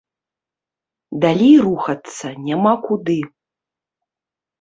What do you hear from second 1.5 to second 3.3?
рухацца няма куды.